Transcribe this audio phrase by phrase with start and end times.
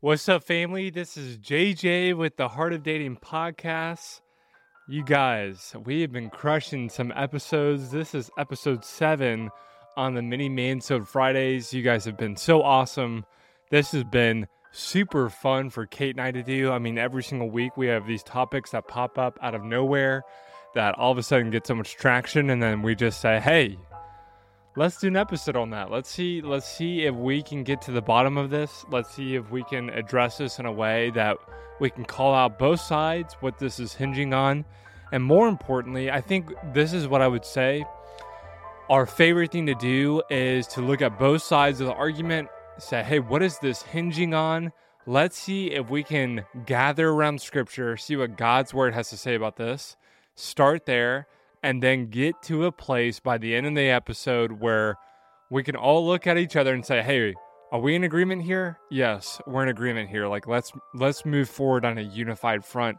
[0.00, 0.90] What's up, family?
[0.90, 4.20] This is JJ with the Heart of Dating podcast.
[4.86, 7.90] You guys, we have been crushing some episodes.
[7.90, 9.50] This is episode seven
[9.96, 11.74] on the mini Mansode Fridays.
[11.74, 13.26] You guys have been so awesome.
[13.72, 16.70] This has been super fun for Kait and I to do.
[16.70, 20.22] I mean, every single week we have these topics that pop up out of nowhere
[20.76, 23.76] that all of a sudden get so much traction, and then we just say, hey,
[24.78, 25.90] let's do an episode on that.
[25.90, 28.84] Let's see let's see if we can get to the bottom of this.
[28.90, 31.36] Let's see if we can address this in a way that
[31.80, 34.64] we can call out both sides, what this is hinging on.
[35.10, 37.84] And more importantly, I think this is what I would say.
[38.88, 43.02] Our favorite thing to do is to look at both sides of the argument, say,
[43.02, 44.72] hey, what is this hinging on?
[45.06, 49.34] Let's see if we can gather around scripture, see what God's word has to say
[49.34, 49.96] about this.
[50.36, 51.26] Start there
[51.62, 54.96] and then get to a place by the end of the episode where
[55.50, 57.34] we can all look at each other and say, "Hey,
[57.72, 60.26] are we in agreement here?" Yes, we're in agreement here.
[60.26, 62.98] Like let's let's move forward on a unified front.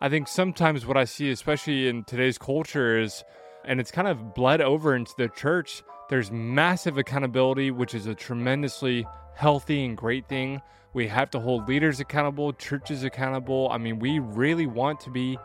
[0.00, 3.22] I think sometimes what I see especially in today's culture is
[3.64, 8.14] and it's kind of bled over into the church, there's massive accountability, which is a
[8.14, 10.60] tremendously healthy and great thing.
[10.92, 13.68] We have to hold leaders accountable, churches accountable.
[13.70, 15.38] I mean, we really want to be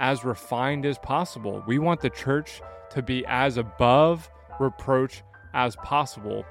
[0.00, 1.62] as refined as possible.
[1.66, 5.22] We want the church to be as above reproach
[5.54, 6.44] as possible.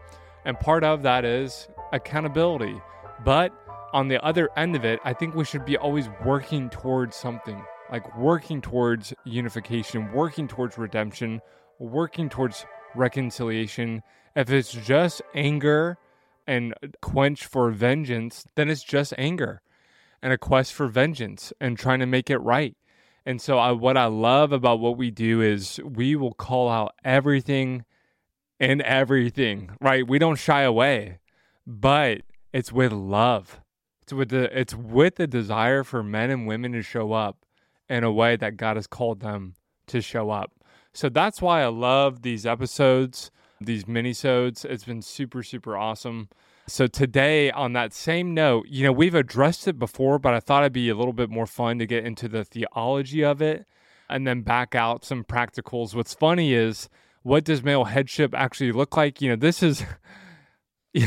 [0.46, 2.80] And part of that is accountability.
[3.26, 3.52] But
[3.92, 7.62] on the other end of it, I think we should be always working towards something
[7.92, 11.42] like working towards unification, working towards redemption,
[11.80, 14.04] working towards reconciliation.
[14.36, 15.98] If it's just anger
[16.46, 19.62] and quench for vengeance, then it's just anger
[20.22, 22.76] and a quest for vengeance and trying to make it right.
[23.26, 26.94] And so, I, what I love about what we do is we will call out
[27.04, 27.86] everything
[28.60, 30.08] and everything, right?
[30.08, 31.20] We don't shy away,
[31.66, 32.22] but
[32.54, 33.62] it's with love.
[34.04, 37.46] It's with the it's with the desire for men and women to show up
[37.88, 39.56] in a way that God has called them
[39.88, 40.52] to show up.
[40.94, 44.66] So that's why I love these episodes, these minisodes.
[44.66, 46.30] It's been super super awesome.
[46.70, 50.64] So today, on that same note, you know, we've addressed it before, but I thought
[50.64, 53.66] it'd be a little bit more fun to get into the theology of it
[54.08, 55.96] and then back out some practicals.
[55.96, 56.88] What's funny is,
[57.24, 59.22] what does male headship actually look like?
[59.22, 59.84] You know, this is,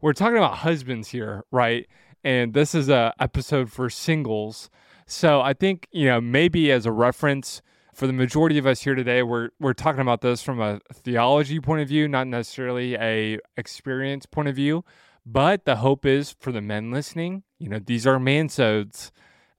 [0.00, 1.86] we're talking about husbands here, right?
[2.24, 4.70] And this is a episode for singles.
[5.06, 7.62] So I think, you know, maybe as a reference,
[7.98, 11.58] for the majority of us here today, we're we're talking about this from a theology
[11.58, 14.84] point of view, not necessarily a experience point of view.
[15.26, 19.10] But the hope is for the men listening, you know, these are mansodes.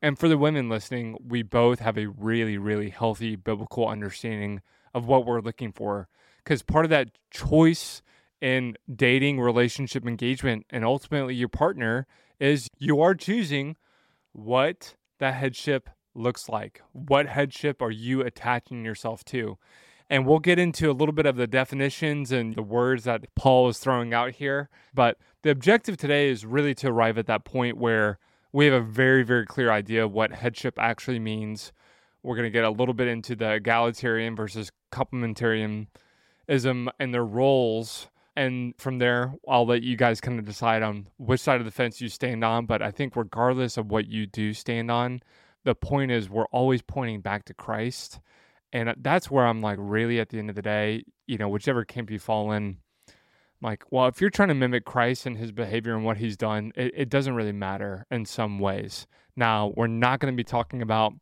[0.02, 4.62] And for the women listening, we both have a really, really healthy biblical understanding
[4.94, 6.08] of what we're looking for.
[6.42, 8.02] Because part of that choice
[8.40, 12.08] in dating, relationship engagement, and ultimately your partner
[12.40, 13.76] is you are choosing
[14.32, 16.82] what that headship looks like.
[16.92, 19.58] What headship are you attaching yourself to?
[20.10, 23.70] And we'll get into a little bit of the definitions and the words that Paul
[23.70, 24.70] is throwing out here.
[24.94, 28.18] But the objective today is really to arrive at that point where
[28.52, 31.72] we have a very, very clear idea of what headship actually means.
[32.24, 35.88] We're going to get a little bit into the egalitarian versus complementarianism
[36.48, 38.08] and their roles.
[38.36, 41.72] And from there, I'll let you guys kind of decide on which side of the
[41.72, 42.66] fence you stand on.
[42.66, 45.22] But I think, regardless of what you do stand on,
[45.66, 48.20] the point is we're always pointing back to Christ.
[48.72, 51.50] And uh, that's where I'm like, really, at the end of the day, you know,
[51.50, 52.78] whichever camp you fall in,
[53.62, 56.72] like, well, if you're trying to mimic Christ and his behavior and what he's done,
[56.76, 59.06] it, it doesn't really matter in some ways.
[59.36, 61.14] Now, we're not going to be talking about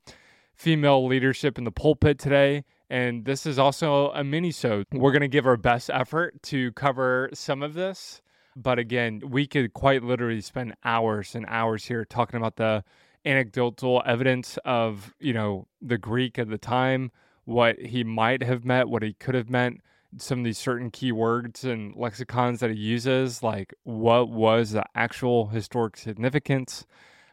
[0.53, 2.63] female leadership in the pulpit today.
[2.89, 6.71] And this is also a mini so we're going to give our best effort to
[6.73, 8.21] cover some of this.
[8.55, 12.83] But again, we could quite literally spend hours and hours here talking about the
[13.27, 17.11] anecdotal evidence of you know the Greek at the time,
[17.45, 19.81] what he might have meant, what he could have meant,
[20.17, 24.83] some of these certain key words and lexicons that he uses, like what was the
[24.95, 26.85] actual historic significance.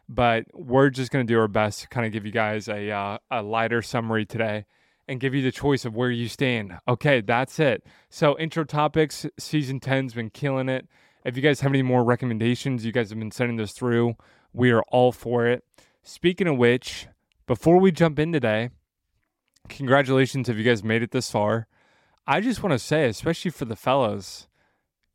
[0.07, 2.91] But we're just going to do our best to kind of give you guys a
[2.91, 4.65] uh, a lighter summary today
[5.07, 6.77] and give you the choice of where you stand.
[6.87, 7.85] Okay, that's it.
[8.09, 10.87] So intro topics, season 10's been killing it.
[11.23, 14.15] If you guys have any more recommendations, you guys have been sending this through.
[14.53, 15.63] We are all for it.
[16.07, 17.07] Speaking of which,
[17.47, 18.69] before we jump in today,
[19.69, 21.65] congratulations if you guys made it this far.
[22.27, 24.47] I just want to say, especially for the fellas,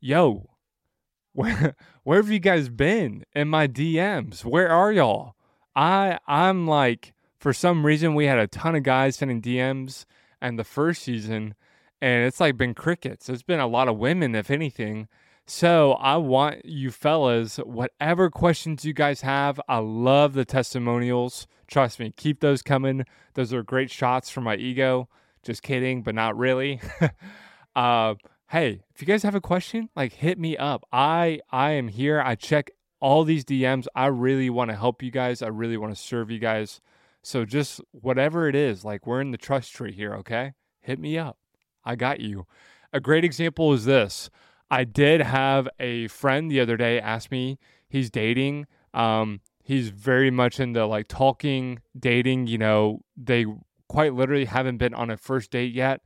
[0.01, 0.49] yo,
[1.33, 4.43] where where have you guys been in my DMs?
[4.43, 5.35] Where are y'all?
[5.77, 10.03] I I'm like for some reason we had a ton of guys sending DMs
[10.41, 11.55] and the first season
[12.01, 13.29] and it's like been crickets.
[13.29, 15.07] It's been a lot of women if anything.
[15.47, 21.47] So I want you fellas, whatever questions you guys have, I love the testimonials.
[21.67, 23.05] Trust me, keep those coming.
[23.33, 25.09] Those are great shots for my ego.
[25.43, 26.79] Just kidding, but not really.
[27.75, 28.15] uh,
[28.49, 30.85] hey, if you guys have a question, like hit me up.
[30.91, 32.21] I I am here.
[32.21, 33.87] I check all these DMs.
[33.95, 35.41] I really want to help you guys.
[35.41, 36.79] I really want to serve you guys.
[37.23, 40.53] So just whatever it is, like we're in the trust tree here, okay?
[40.79, 41.37] Hit me up.
[41.83, 42.45] I got you.
[42.93, 44.29] A great example is this.
[44.71, 48.65] I did have a friend the other day ask me, he's dating.
[48.93, 53.45] Um, he's very much into like talking, dating, you know, they
[53.87, 56.01] quite literally haven't been on a first date yet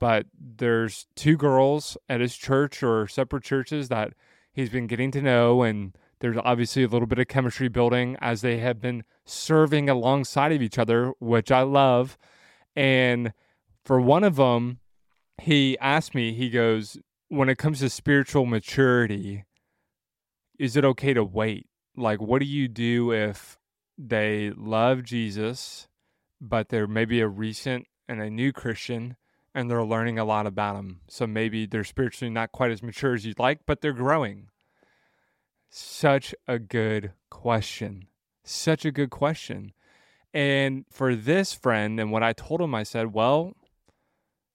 [0.00, 4.14] but there's two girls at his church or separate churches that
[4.52, 8.40] he's been getting to know and there's obviously a little bit of chemistry building as
[8.40, 12.18] they have been serving alongside of each other which i love
[12.74, 13.32] and
[13.84, 14.80] for one of them
[15.38, 16.98] he asked me he goes
[17.30, 19.44] when it comes to spiritual maturity
[20.58, 21.66] is it okay to wait
[21.96, 23.58] like what do you do if
[23.96, 25.88] they love jesus
[26.40, 29.16] but they're maybe a recent and a new christian
[29.54, 31.00] and they're learning a lot about them.
[31.08, 34.48] So maybe they're spiritually not quite as mature as you'd like, but they're growing.
[35.70, 38.06] Such a good question.
[38.44, 39.72] Such a good question.
[40.32, 43.54] And for this friend, and what I told him, I said, Well,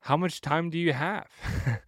[0.02, 1.28] how much time do you have?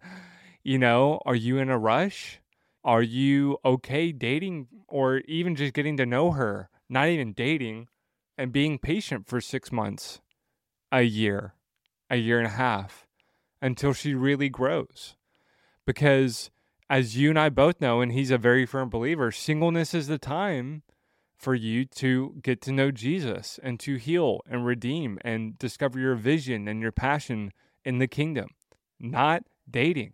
[0.68, 2.40] you know, are you in a rush?
[2.84, 6.68] Are you okay dating or even just getting to know her?
[6.90, 7.88] Not even dating
[8.36, 10.20] and being patient for six months,
[10.92, 11.54] a year,
[12.10, 13.06] a year and a half
[13.62, 15.16] until she really grows.
[15.86, 16.50] Because
[16.90, 20.18] as you and I both know, and he's a very firm believer, singleness is the
[20.18, 20.82] time
[21.38, 26.14] for you to get to know Jesus and to heal and redeem and discover your
[26.14, 27.52] vision and your passion
[27.86, 28.48] in the kingdom,
[29.00, 30.12] not dating,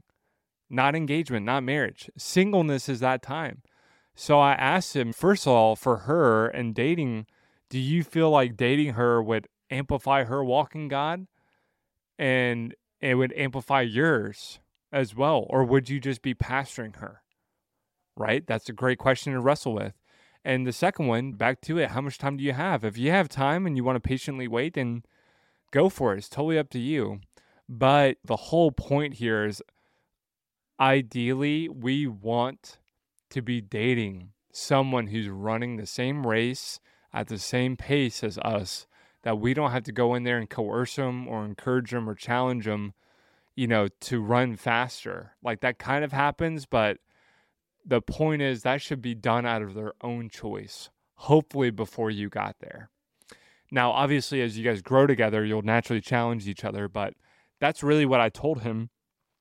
[0.74, 2.10] not engagement, not marriage.
[2.18, 3.62] Singleness is that time.
[4.14, 7.26] So I asked him, first of all, for her and dating,
[7.70, 11.26] do you feel like dating her would amplify her walking God?
[12.18, 14.60] And it would amplify yours
[14.92, 15.46] as well?
[15.50, 17.22] Or would you just be pastoring her?
[18.16, 18.46] Right?
[18.46, 19.94] That's a great question to wrestle with.
[20.44, 22.84] And the second one, back to it, how much time do you have?
[22.84, 25.02] If you have time and you want to patiently wait, then
[25.72, 26.18] go for it.
[26.18, 27.20] It's totally up to you.
[27.68, 29.62] But the whole point here is
[30.78, 32.78] ideally, we want
[33.30, 36.80] to be dating someone who's running the same race
[37.12, 38.86] at the same pace as us
[39.22, 42.14] that we don't have to go in there and coerce them or encourage them or
[42.14, 42.92] challenge them,
[43.56, 45.32] you know, to run faster.
[45.42, 46.98] Like that kind of happens, but
[47.84, 52.28] the point is that should be done out of their own choice, hopefully before you
[52.28, 52.90] got there.
[53.70, 57.14] Now, obviously, as you guys grow together, you'll naturally challenge each other, but
[57.60, 58.90] that's really what I told him.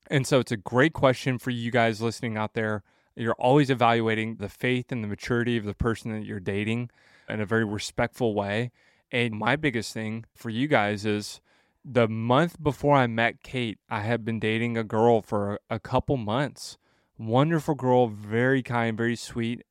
[0.10, 2.84] And so it's a great question for you guys listening out there.
[3.16, 6.90] You're always evaluating the faith and the maturity of the person that you're dating
[7.30, 8.72] in a very respectful way.
[9.12, 11.40] And my biggest thing for you guys is
[11.86, 16.18] the month before I met Kait, I had been dating a girl for a, couple
[16.18, 16.78] months.
[17.18, 19.64] Wonderful girl, very kind, very sweet,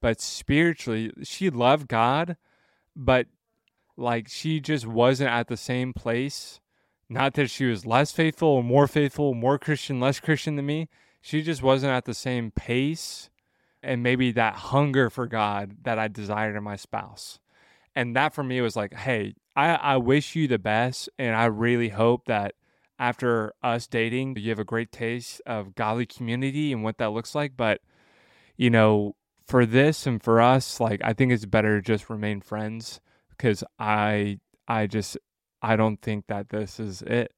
[0.00, 2.36] but spiritually, she loved God,
[2.94, 3.26] but
[3.96, 6.60] like she just wasn't at the same place.
[7.08, 10.88] Not that she was less faithful or more faithful, more Christian, less Christian than me.
[11.20, 13.30] She just wasn't at the same pace
[13.82, 17.38] and maybe that hunger for God that I desired in my spouse
[17.96, 21.46] and that for me was like, hey, I, I wish you the best, and I
[21.46, 22.54] really hope that
[22.98, 27.34] after us dating, you have a great taste of godly community and what that looks
[27.34, 27.56] like.
[27.56, 27.80] But
[28.56, 29.16] you know,
[29.46, 33.64] for this and for us, like I think it's better to just remain friends because
[33.78, 35.16] I I just
[35.62, 37.32] I don't think that this is it.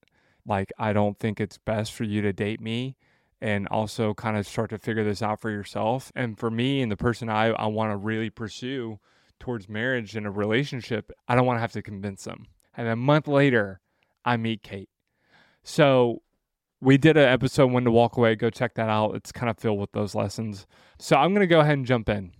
[0.46, 2.96] Like I don't think it's best for you to date me
[3.40, 6.10] and also kind of start to figure this out for yourself.
[6.16, 8.98] And for me and the person I, I want to really pursue,
[9.38, 12.46] towards marriage and a relationship, I don't want to have to convince them.
[12.76, 13.80] And a month later,
[14.24, 14.88] I meet Kait.
[15.62, 16.22] So
[16.80, 18.36] we did an episode when to walk away.
[18.36, 19.14] Go check that out.
[19.14, 20.66] It's kind of filled with those lessons.
[20.98, 22.32] So I'm going to go ahead and jump in.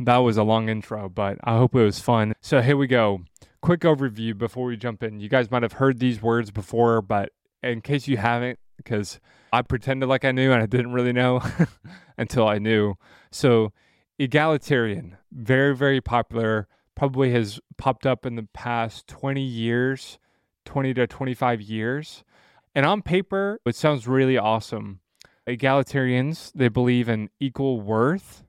[0.00, 2.32] That was a long intro, but I hope it was fun.
[2.40, 3.20] So here we go.
[3.62, 5.20] Quick overview before we jump in.
[5.20, 7.30] You guys might have heard these words before, but
[7.62, 9.20] in case you haven't, because
[9.52, 11.40] I pretended like I knew and I didn't really know
[12.18, 12.94] until I knew.
[13.30, 13.72] So
[14.18, 16.66] egalitarian, very, very popular,
[16.96, 20.18] probably has popped up in the past 20 years,
[20.64, 22.24] 20 to 25 years.
[22.74, 24.98] And on paper, it sounds really awesome.
[25.46, 28.42] Egalitarians, they believe in equal worth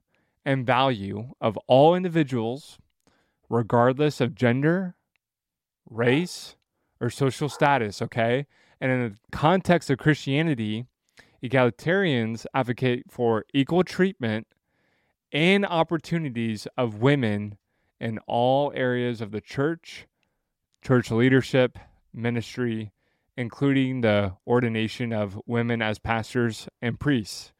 [0.43, 2.79] and value of all individuals,
[3.47, 4.95] regardless of gender,
[5.93, 6.55] race,
[6.99, 8.45] or social status, okay?
[8.81, 10.85] And in the context of Christianity,
[11.43, 14.47] Egalitarians advocate for equal treatment
[15.31, 17.57] and opportunities of women
[17.99, 20.07] in all areas of the church,
[20.81, 21.77] church leadership,
[22.13, 22.91] ministry,
[23.35, 27.51] including the ordination of women as pastors and priests.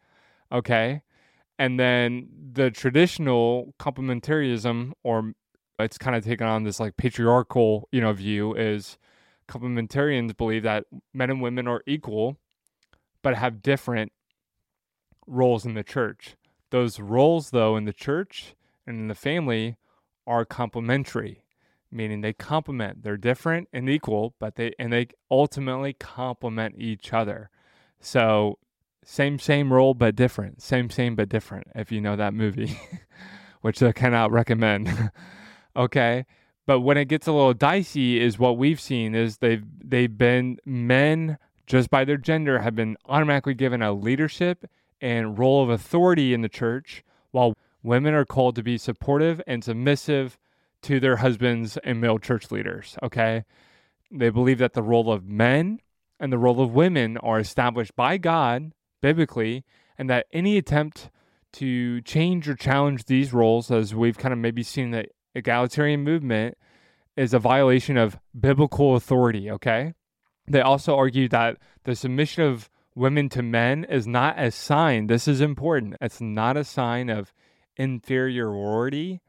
[0.51, 1.01] Okay.
[1.57, 5.33] And then the traditional complementarianism, or
[5.83, 8.97] it's kind of taken on this like patriarchal, you know, view is
[9.47, 12.37] complementarians believe that men and women are equal,
[13.21, 14.11] but have different
[15.27, 16.35] roles in the church.
[16.69, 18.55] Those roles, though, in the church
[18.87, 19.77] and in the family
[20.25, 21.43] are complementary,
[21.91, 23.03] meaning they complement.
[23.03, 27.49] They're different and equal, but they and they ultimately complement each other.
[27.99, 28.57] So
[29.05, 30.61] same same role but different.
[30.61, 31.67] Same same but different.
[31.75, 32.79] If you know that movie,
[33.61, 35.11] which I cannot recommend.
[35.75, 36.25] okay.
[36.65, 40.57] But when it gets a little dicey, is what we've seen is they've they've been
[40.65, 41.37] men
[41.67, 44.65] just by their gender have been automatically given a leadership
[45.01, 49.63] and role of authority in the church, while women are called to be supportive and
[49.63, 50.37] submissive
[50.83, 52.97] to their husbands and male church leaders.
[53.03, 53.43] Okay.
[54.11, 55.79] They believe that the role of men
[56.19, 59.65] and the role of women are established by God biblically,
[59.97, 61.09] and that any attempt
[61.51, 66.57] to change or challenge these roles, as we've kind of maybe seen the egalitarian movement,
[67.15, 69.49] is a violation of biblical authority.
[69.51, 69.93] Okay.
[70.47, 75.27] They also argue that the submission of women to men is not a sign, this
[75.27, 77.33] is important, it's not a sign of
[77.77, 79.21] inferiority,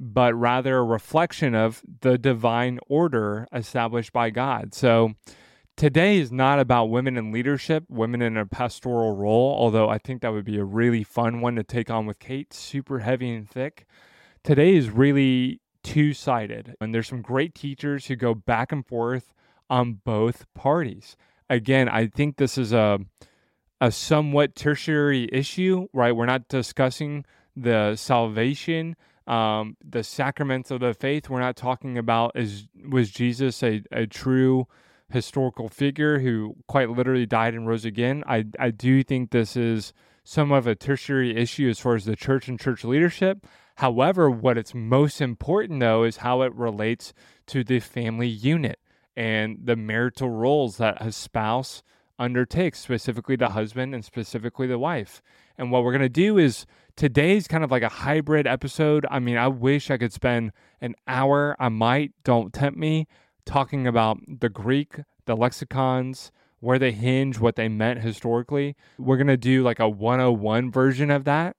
[0.00, 4.74] but rather a reflection of the divine order established by God.
[4.74, 5.14] So
[5.76, 10.22] today is not about women in leadership, women in a pastoral role, although I think
[10.22, 13.48] that would be a really fun one to take on with Kait, super heavy and
[13.48, 13.86] thick.
[14.44, 19.32] Today is really two sided, and there's some great teachers who go back and forth
[19.70, 21.16] on both parties.
[21.48, 22.98] Again, I think this is a
[23.80, 26.14] a somewhat tertiary issue, right?
[26.14, 27.24] We're not discussing
[27.56, 28.96] the salvation,
[29.26, 31.30] um, the sacraments of the faith.
[31.30, 34.66] We're not talking about is was Jesus a, a true
[35.08, 38.22] historical figure who quite literally died and rose again.
[38.26, 42.14] I I do think this is somewhat of a tertiary issue as far as the
[42.14, 43.46] church and church leadership.
[43.76, 47.12] However, what it's most important though is how it relates
[47.46, 48.78] to the family unit
[49.16, 51.82] and the marital roles that a spouse
[52.18, 55.22] undertakes, specifically the husband and specifically the wife.
[55.58, 56.66] And what we're going to do is
[56.96, 59.06] today's kind of like a hybrid episode.
[59.10, 63.06] I mean, I wish I could spend an hour, I might, don't tempt me,
[63.44, 68.76] talking about the Greek, the lexicons, where they hinge, what they meant historically.
[68.98, 71.56] We're going to do like a 101 version of that.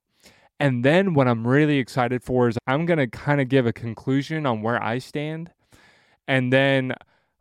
[0.59, 3.74] And then what I'm really excited for is I'm going to kind of give a
[3.74, 5.51] conclusion on where I stand.
[6.27, 6.93] And then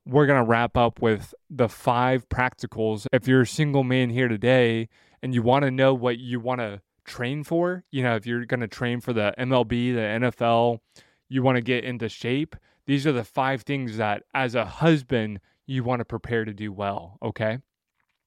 [0.04, 3.06] we're going to wrap up with the five practicals.
[3.12, 4.88] If you're a single man here today
[5.23, 8.44] and you want to know what you want to train for, you know, if you're
[8.44, 10.80] going to train for the MLB, the NFL,
[11.28, 12.56] you want to get into shape,
[12.87, 16.73] these are the five things that as a husband you want to prepare to do
[16.73, 17.59] well, okay?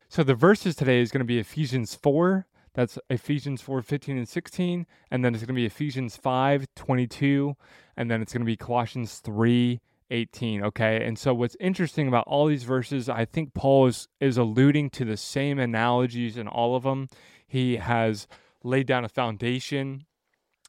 [0.10, 4.30] So the verses today is going to be Ephesians 4, that's Ephesians 4, 15 and
[4.30, 7.56] 16, and then it's going to be Ephesians 5, 22,
[7.98, 9.82] and then it's going to be Colossians 3,
[10.12, 11.04] 18 okay?
[11.04, 15.04] And so what's interesting about all these verses i think paul is is alluding to
[15.04, 17.10] the same analogies in all of them
[17.46, 18.26] he has
[18.64, 20.06] laid down a foundation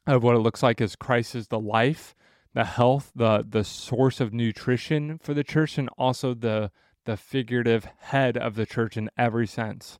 [0.05, 2.15] of what it looks like as christ is the life
[2.53, 6.69] the health the the source of nutrition for the church and also the
[7.05, 9.99] the figurative head of the church in every sense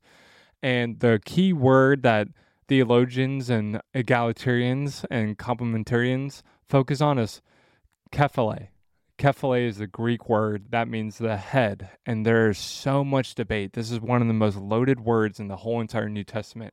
[0.62, 2.28] and the key word that
[2.68, 7.42] theologians and egalitarians and complementarians focus on is
[8.12, 8.68] kephale
[9.20, 13.74] Kephale is the Greek word that means the head, and there's so much debate.
[13.74, 16.72] This is one of the most loaded words in the whole entire New Testament.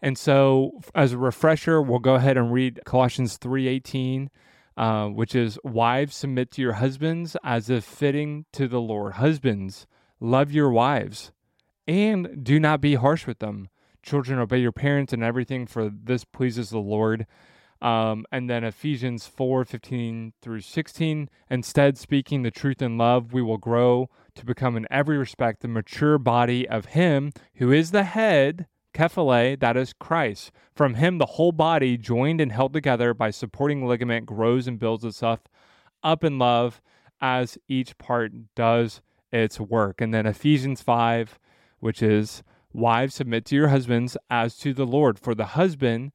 [0.00, 4.30] And so, as a refresher, we'll go ahead and read Colossians 3:18,
[4.78, 9.14] uh, which is wives submit to your husbands as if fitting to the Lord.
[9.14, 9.86] Husbands,
[10.18, 11.30] love your wives,
[11.86, 13.68] and do not be harsh with them.
[14.02, 17.26] Children, obey your parents and everything, for this pleases the Lord.
[17.82, 21.30] Um, and then Ephesians 4 15 through 16.
[21.50, 25.68] Instead, speaking the truth in love, we will grow to become in every respect the
[25.68, 30.52] mature body of Him who is the head, Kephale, that is Christ.
[30.74, 35.04] From Him, the whole body, joined and held together by supporting ligament, grows and builds
[35.04, 35.40] itself
[36.02, 36.82] up in love
[37.20, 39.00] as each part does
[39.32, 40.00] its work.
[40.00, 41.38] And then Ephesians 5,
[41.80, 45.18] which is, Wives, submit to your husbands as to the Lord.
[45.18, 46.12] For the husband,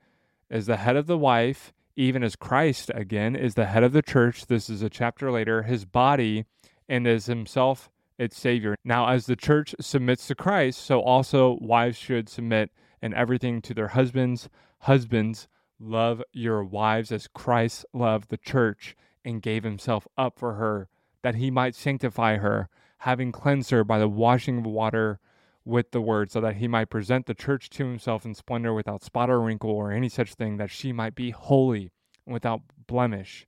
[0.50, 4.02] is the head of the wife, even as Christ, again, is the head of the
[4.02, 4.46] church.
[4.46, 6.46] This is a chapter later, his body,
[6.88, 8.76] and is himself its Savior.
[8.84, 13.74] Now, as the church submits to Christ, so also wives should submit in everything to
[13.74, 14.50] their husbands.
[14.80, 15.48] Husbands,
[15.80, 18.96] love your wives as Christ loved the church
[19.26, 20.88] and gave himself up for her,
[21.22, 22.70] that he might sanctify her,
[23.00, 25.20] having cleansed her by the washing of water
[25.66, 29.04] with the word, so that he might present the church to himself in splendor without
[29.04, 31.92] spot or wrinkle or any such thing, that she might be holy
[32.26, 33.48] and without blemish.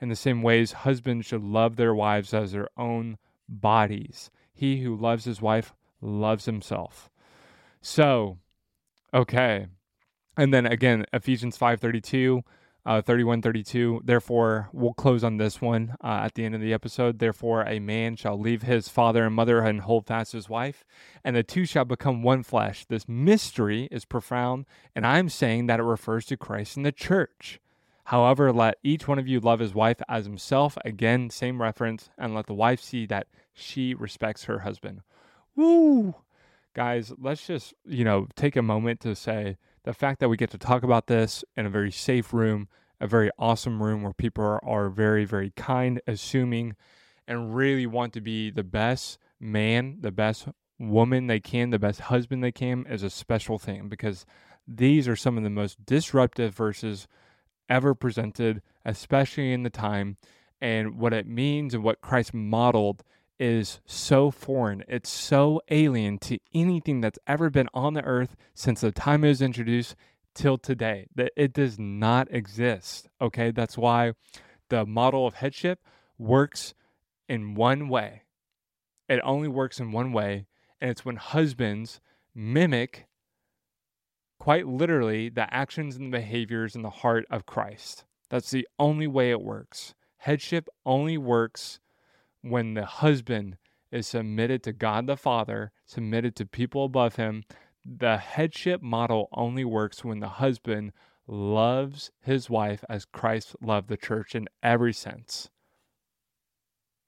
[0.00, 4.30] In the same ways, husbands should love their wives as their own bodies.
[4.52, 7.10] He who loves his wife loves himself.
[7.80, 8.38] So,
[9.12, 9.66] okay.
[10.36, 12.42] And then again, Ephesians 5:32
[12.88, 16.72] uh, 31 32 therefore we'll close on this one uh, at the end of the
[16.72, 17.18] episode.
[17.18, 20.86] Therefore a man shall leave his father and mother and hold fast his wife
[21.22, 22.86] and the two shall become one flesh.
[22.86, 24.64] This mystery is profound
[24.96, 27.60] and i'm saying that it refers to christ and the church.
[28.04, 30.78] However let each one of you love his wife as himself.
[30.82, 35.02] Again same reference and let the wife see that she respects her husband.
[35.54, 36.14] Woo!
[36.72, 40.50] Guys let's just you know take a moment to say the fact that we get
[40.50, 42.68] to talk about this in a very safe room,
[43.00, 46.76] a very awesome room where people are, are very, very kind, assuming,
[47.26, 52.00] and really want to be the best man, the best woman they can, the best
[52.00, 54.24] husband they can is a special thing because
[54.66, 57.08] these are some of the most disruptive verses
[57.68, 60.16] ever presented, especially in the time.
[60.60, 63.04] And what it means and what Christ modeled
[63.38, 64.84] is so foreign.
[64.88, 69.28] It's so alien to anything that's ever been on the earth since the time it
[69.28, 69.94] was introduced
[70.34, 71.06] till today.
[71.14, 73.08] That it does not exist.
[73.20, 74.12] Okay, that's why
[74.68, 75.80] the model of headship
[76.18, 76.74] works
[77.28, 78.22] in one way.
[79.08, 80.46] It only works in one way,
[80.80, 82.00] and it's when husbands
[82.34, 83.06] mimic
[84.38, 88.04] quite literally the actions and the behaviors in the heart of Christ.
[88.30, 89.94] That's the only way it works.
[90.18, 91.80] Headship only works
[92.50, 93.56] when the husband
[93.90, 97.44] is submitted to God the Father, submitted to people above him,
[97.84, 100.92] the headship model only works when the husband
[101.26, 105.50] loves his wife as Christ loved the church in every sense.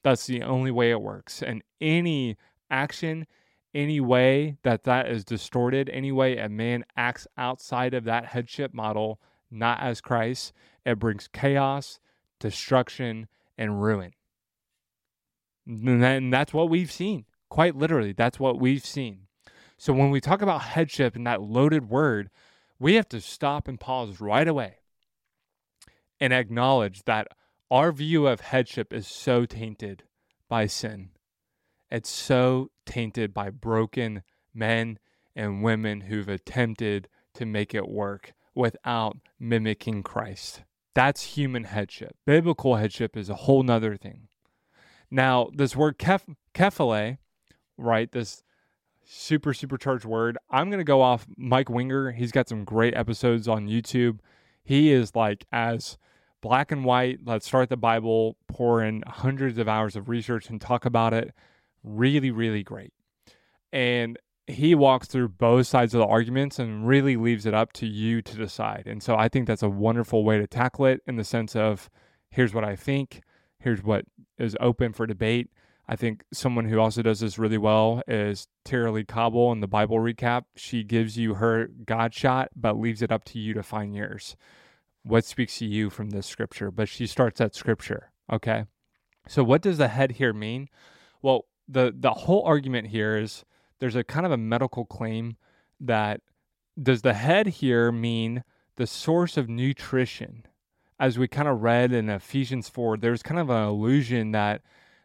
[0.03, 1.43] That's the only way it works.
[1.43, 2.37] And any
[2.71, 3.27] action,
[3.75, 8.73] any way that that is distorted, any way a man acts outside of that headship
[8.73, 10.53] model, not as Christ,
[10.87, 12.01] it brings chaos,
[12.39, 14.13] destruction, and ruin.
[15.71, 17.25] And that's what we've seen.
[17.49, 19.27] Quite literally, that's what we've seen.
[19.79, 22.29] So when we talk about headship and that loaded word,
[22.79, 24.79] we have to stop and pause right away
[26.21, 27.29] and acknowledge that
[27.71, 30.03] our view of headship is so tainted
[30.49, 31.11] by sin.
[31.91, 34.99] It's so tainted by broken men
[35.35, 40.63] and women who've attempted to make it work without mimicking Christ.
[40.95, 42.17] That's human headship.
[42.27, 44.29] Biblical headship is a whole nother thing.
[45.11, 46.37] Now, this word kef-
[47.77, 48.13] right?
[48.13, 48.43] This
[49.05, 50.39] super supercharged word.
[50.51, 52.13] I'm going to go off Mike Winger.
[52.13, 54.21] He's got some great episodes on YouTube.
[54.63, 55.99] He is like as
[56.41, 57.21] black and white.
[57.25, 61.35] Let's start the Bible, pour in hundreds of hours of research and talk about it.
[61.83, 62.93] Really, really great.
[63.73, 67.87] And he walks through both sides of the arguments and really leaves it up to
[67.87, 68.85] you to decide.
[68.87, 71.89] And so I think that's a wonderful way to tackle it in the sense of
[72.31, 73.23] here's what I think,
[73.61, 74.05] here's what
[74.39, 75.51] is open for debate.
[75.89, 79.99] I think someone who also does this really well is Tara-Leigh Cobble in the Bible
[79.99, 80.45] recap.
[80.55, 84.37] She gives you her God shot, but leaves it up to you to find yours.
[85.03, 86.71] What speaks to you from this scripture?
[86.71, 88.13] But she starts at scripture.
[88.33, 88.67] Okay.
[89.27, 90.69] So what does the head here mean?
[91.23, 93.45] Well, the the whole argument here is
[93.79, 95.37] there's a kind of a medical claim
[95.81, 96.21] that
[96.81, 98.45] does the head here mean
[98.77, 100.45] the source of nutrition?
[101.01, 104.61] As we kind of read in Ephesians 4, there's kind of an illusion that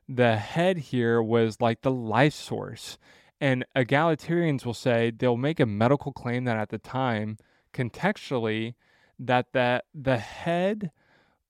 [0.10, 2.98] the head here was like the life source.
[3.40, 7.38] And egalitarians will say they'll make a medical claim that at the time,
[7.74, 8.76] contextually,
[9.18, 10.92] that the, the head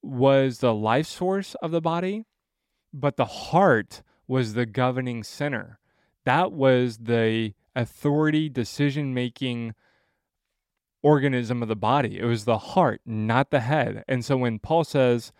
[0.03, 2.25] was the life source of the body,
[2.93, 5.79] but the heart was the governing center.
[6.23, 9.73] That was the authority, decision making
[11.05, 12.17] organism of the body.
[12.17, 14.03] It was the heart, not the head.
[14.07, 15.31] And so when Paul says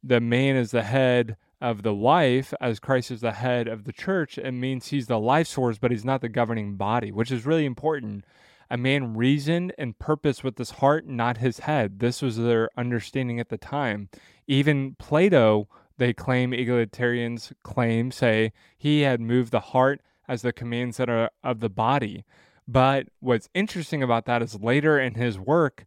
[0.00, 3.92] the man is the head of the wife, as Christ is the head of the
[3.92, 7.44] church, it means he's the life source, but he's not the governing body, which is
[7.44, 8.24] really important.
[8.70, 11.98] A man reasoned and purposed with his heart, not his head.
[11.98, 14.10] This was their understanding at the time.
[14.46, 20.94] Even Plato, they claim, egalitarians claim, say he had moved the heart as the command
[20.94, 22.24] center of the body.
[22.70, 25.86] But what's interesting about that is later in his work,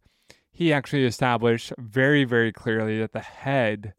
[0.50, 3.94] he actually established very, very clearly that the head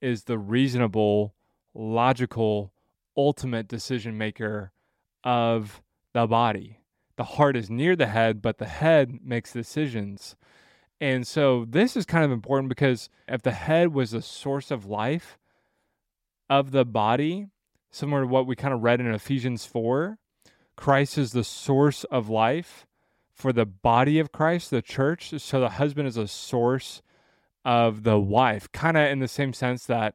[0.00, 1.34] is the reasonable,
[1.74, 2.72] logical
[3.14, 4.72] ultimate decision maker
[5.22, 5.82] of
[6.14, 6.80] the body.
[7.16, 10.34] The heart is near the head, but the head makes decisions.
[11.00, 14.86] And so this is kind of important because if the head was the source of
[14.86, 15.38] life
[16.48, 17.48] of the body,
[17.90, 20.18] similar to what we kind of read in Ephesians 4,
[20.76, 22.86] Christ is the source of life
[23.32, 25.32] for the body of Christ, the church.
[25.38, 27.02] So the husband is a source
[27.64, 30.14] of the wife, kind of in the same sense that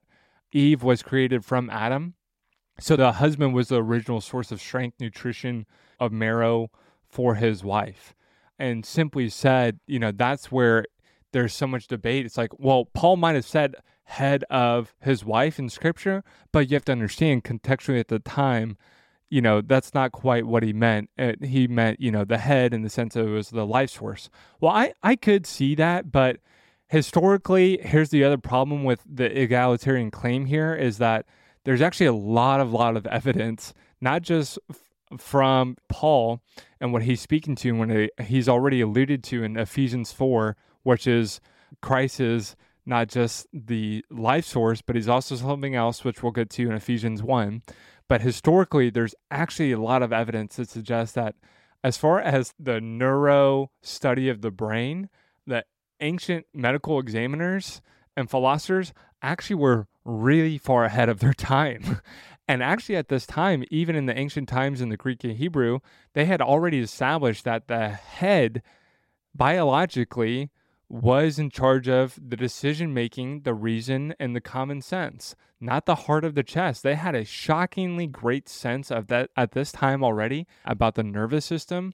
[0.51, 2.13] Eve was created from Adam.
[2.79, 5.65] So the husband was the original source of strength, nutrition,
[5.99, 6.71] of marrow
[7.09, 8.13] for his wife.
[8.57, 10.85] And simply said, you know, that's where
[11.31, 12.25] there's so much debate.
[12.25, 16.75] It's like, well, Paul might have said head of his wife in scripture, but you
[16.75, 18.77] have to understand contextually at the time,
[19.29, 21.09] you know, that's not quite what he meant.
[21.17, 23.91] Uh, he meant, you know, the head in the sense of it was the life
[23.91, 24.29] source.
[24.59, 26.37] Well, I, I could see that, but
[26.87, 31.25] historically, here's the other problem with the egalitarian claim here is that
[31.63, 36.41] there's actually a lot of lot of evidence, not just f- from Paul
[36.81, 41.05] and what he's speaking to when he, he's already alluded to in Ephesians 4, which
[41.05, 41.39] is
[41.81, 46.49] Christ's is not just the life source, but he's also something else, which we'll get
[46.51, 47.61] to in Ephesians 1.
[48.07, 51.35] But historically, there's actually a lot of evidence that suggests that
[51.83, 55.09] as far as the neuro study of the brain,
[55.45, 55.63] the
[56.01, 57.81] ancient medical examiners
[58.17, 62.01] and philosophers actually were really far ahead of their time.
[62.47, 65.79] and actually, at this time, even in the ancient times in the Greek and Hebrew,
[66.13, 68.61] they had already established that the head
[69.35, 70.49] biologically
[70.89, 75.95] was in charge of the decision making, the reason, and the common sense, not the
[75.95, 76.81] heart of the chest.
[76.81, 81.45] They had a shockingly great sense of that at this time already about the nervous
[81.45, 81.93] system,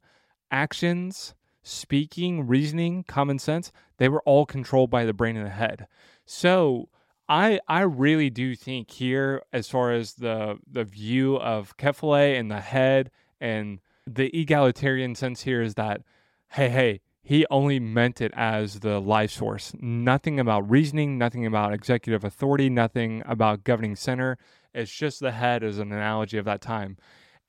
[0.49, 5.87] actions, speaking, reasoning, common sense, they were all controlled by the brain and the head.
[6.25, 6.89] So
[7.27, 12.49] I I really do think here, as far as the the view of Kephale and
[12.49, 16.01] the head and the egalitarian sense here is that,
[16.49, 19.73] hey, hey, he only meant it as the life source.
[19.81, 24.37] Nothing about reasoning, nothing about executive authority, nothing about governing center.
[24.75, 26.97] It's just the head as an analogy of that time.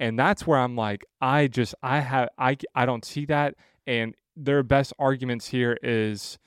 [0.00, 3.54] And that's where I'm like, I just I have I I don't see that
[3.86, 6.38] and their best arguments here is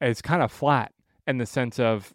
[0.00, 0.92] it's kind of flat
[1.28, 2.12] in the sense of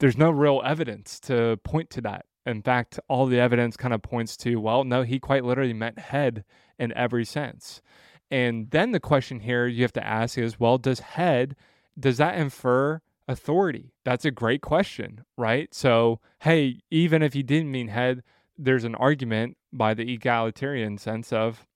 [0.00, 2.26] there's no real evidence to point to that.
[2.44, 5.98] In fact, all the evidence kind of points to, well, no, he quite literally meant
[6.00, 6.44] head
[6.76, 7.82] in every sense.
[8.30, 11.56] And then the question here you have to ask is, well, does head,
[11.98, 13.92] does that infer authority?
[14.04, 15.72] That's a great question, right?
[15.74, 18.22] So, hey, even if he didn't mean head,
[18.56, 21.66] there's an argument by the egalitarian sense of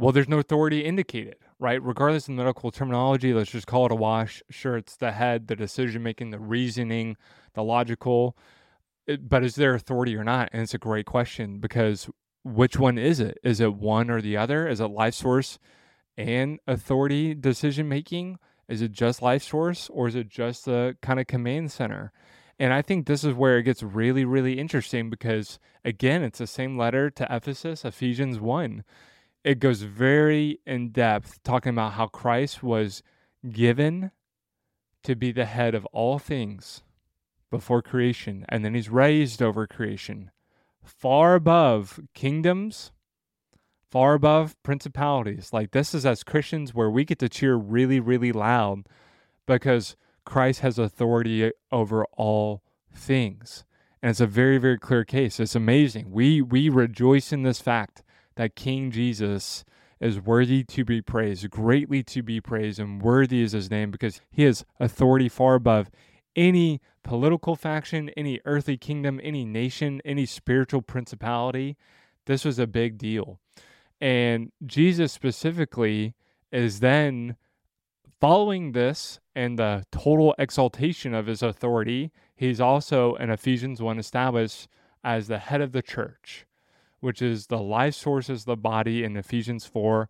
[0.00, 1.80] well, there's no authority indicated, right?
[1.82, 4.42] Regardless of medical terminology, let's just call it a wash.
[4.48, 7.18] Sure, it's the head, the decision making, the reasoning,
[7.52, 8.34] the logical.
[9.20, 10.48] But is there authority or not?
[10.54, 12.08] And it's a great question because
[12.44, 13.38] which one is it?
[13.42, 14.68] Is it one or the other?
[14.68, 15.58] Is it life source
[16.16, 18.38] and authority decision making?
[18.68, 22.12] Is it just life source or is it just the kind of command center?
[22.58, 26.46] And I think this is where it gets really, really interesting because, again, it's the
[26.46, 28.84] same letter to Ephesus, Ephesians 1
[29.44, 33.02] it goes very in depth talking about how Christ was
[33.50, 34.10] given
[35.02, 36.82] to be the head of all things
[37.50, 40.30] before creation, and then he's raised over creation,
[40.90, 42.92] far above kingdoms,
[43.90, 45.52] far above principalities.
[45.52, 48.86] Like this is as Christians where we get to cheer really, really loud
[49.46, 52.62] because Christ has authority over all
[52.94, 53.64] things.
[54.02, 55.40] And it's a very, very clear case.
[55.40, 56.10] It's amazing.
[56.10, 58.02] We we rejoice in this fact
[58.36, 59.64] that King Jesus
[60.00, 64.20] is worthy to be praised, greatly to be praised, and worthy is his name because
[64.30, 65.90] he has authority far above
[66.36, 71.76] any political faction, any earthly kingdom, any nation, any spiritual principality.
[72.26, 73.40] This was a big deal.
[74.00, 76.14] And Jesus specifically
[76.52, 77.36] is then
[78.20, 82.10] following this and the total exaltation of his authority.
[82.34, 84.68] He's also in Ephesians 1 established
[85.02, 86.46] as the head of the church
[87.00, 90.08] which is the life source is the body in Ephesians 4.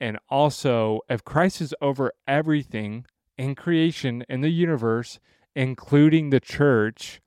[0.00, 3.06] And also, if Christ is over everything
[3.38, 5.20] in creation, in the universe,
[5.54, 7.20] including the church,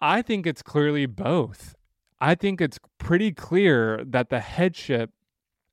[0.00, 1.74] I think it's clearly both.
[2.20, 5.10] I think it's pretty clear that the headship,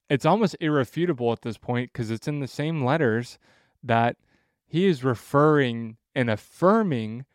[0.09, 3.37] it's almost irrefutable at this point because it's in the same letters
[3.83, 4.17] that
[4.65, 7.25] he is referring and affirming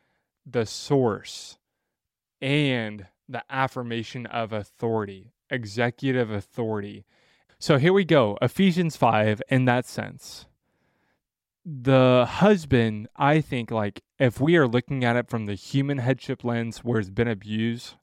[0.46, 1.58] the source
[2.40, 7.04] and the affirmation of authority, executive authority.
[7.58, 10.46] So here we go, Ephesians 5 in that sense.
[11.64, 16.44] The husband, I think, like if we are looking at it from the human headship
[16.44, 17.94] lens where it's been abused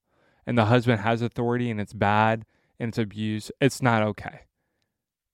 [0.48, 2.46] and the husband has authority and it's bad
[2.80, 4.42] and it's abused, it's not okay.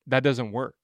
[0.06, 0.76] That doesn't work.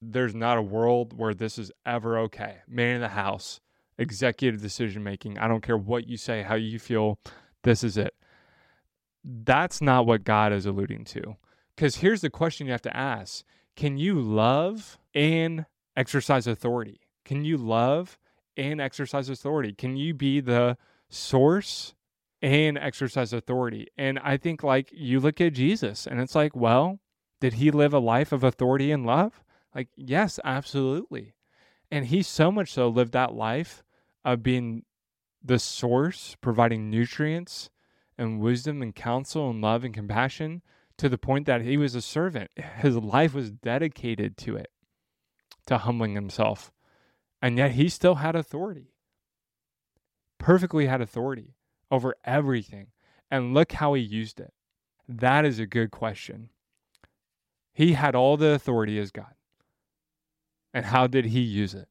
[0.00, 2.58] There's not a world where this is ever okay.
[2.66, 3.60] Man in the house,
[3.98, 5.38] executive decision making.
[5.38, 7.18] I don't care what you say, how you feel.
[7.64, 8.14] This is it.
[9.22, 11.36] That's not what God is alluding to.
[11.76, 13.44] Because here's the question you have to ask
[13.76, 15.66] Can you love and
[16.00, 17.00] exercise authority?
[17.26, 18.18] Can you love
[18.56, 19.74] and exercise authority?
[19.74, 20.78] Can you be the
[21.10, 21.94] source
[22.40, 23.86] and exercise authority?
[23.98, 27.00] And I think, like, you look at Jesus and it's like, well,
[27.40, 29.44] did he live a life of authority and love?
[29.74, 31.34] Like, yes, absolutely.
[31.90, 33.84] And he so much so lived that life
[34.24, 34.84] of being
[35.44, 37.68] the source, providing nutrients
[38.16, 40.62] and wisdom and counsel and love and compassion
[40.96, 42.50] to the point that he was a servant.
[42.78, 44.70] His life was dedicated to it
[45.66, 46.72] to humbling himself.
[47.42, 48.94] And yet he still had authority.
[50.38, 51.54] Perfectly had authority
[51.90, 52.88] over everything.
[53.30, 54.52] And look how he used it.
[55.08, 56.50] That is a good question.
[57.72, 59.34] He had all the authority as God.
[60.72, 61.88] And how did he use it?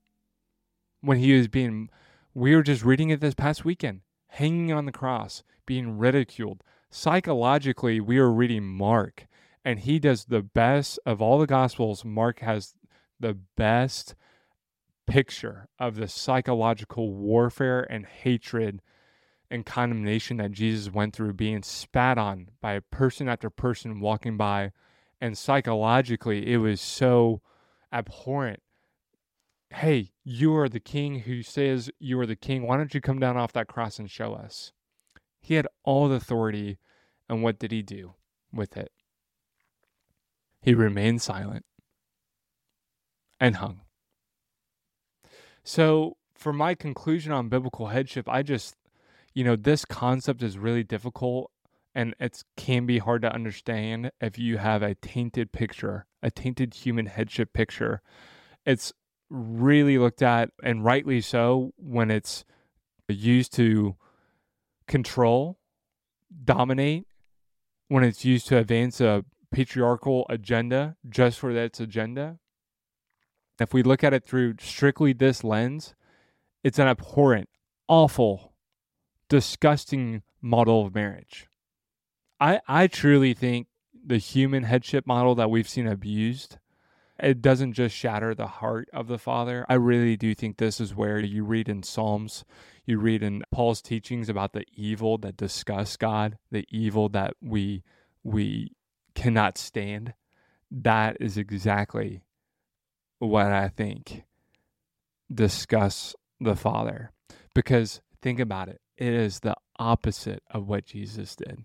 [1.02, 1.90] When he was being,
[2.34, 6.64] we were just reading it this past weekend, hanging on the cross, being ridiculed.
[6.90, 9.28] Psychologically, we were reading Mark,
[9.64, 12.04] and he does the best of all the Gospels.
[12.04, 12.74] Mark has
[13.20, 14.16] the best
[15.08, 18.82] picture of the psychological warfare and hatred
[19.52, 24.72] and condemnation that Jesus went through being spat on by person after person walking by.
[25.20, 27.42] And psychologically, it was so
[27.92, 28.62] abhorrent.
[29.72, 32.66] Hey, you are the king who says you are the king.
[32.66, 34.72] Why don't you come down off that cross and show us?
[35.42, 36.78] He had all the authority.
[37.28, 38.14] And what did he do
[38.52, 38.92] with it?
[40.62, 41.66] He remained silent
[43.40, 43.82] and hung.
[45.64, 48.76] So, for my conclusion on biblical headship, I just,
[49.34, 51.52] you know, this concept is really difficult
[51.94, 56.74] and it can be hard to understand if you have a tainted picture, a tainted
[56.74, 58.02] human headship picture.
[58.66, 58.94] It's
[59.30, 62.46] really looked at, and rightly so, when it's
[63.08, 63.96] used to
[64.88, 65.60] control,
[66.44, 67.06] dominate,
[67.88, 72.38] when it's used to advance a patriarchal agenda just for its agenda.
[73.60, 75.94] If we look at it through strictly this lens,
[76.64, 77.50] it's an abhorrent,
[77.88, 78.54] awful,
[79.28, 81.48] disgusting model of marriage.
[82.40, 83.68] I, I truly think
[84.06, 86.58] the human headship model that we've seen abused,
[87.20, 89.66] it doesn't just shatter the heart of the father.
[89.68, 92.46] I really do think this is where you read in Psalms,
[92.86, 97.84] you read in Paul's teachings about the evil that disgusts God, the evil that we
[98.24, 98.72] we
[99.16, 100.14] cannot stand.
[100.72, 102.22] That is exactly
[103.20, 104.24] what I think
[105.34, 107.12] discuss the Father.
[107.54, 111.64] Because think about it, it is the opposite of what Jesus did.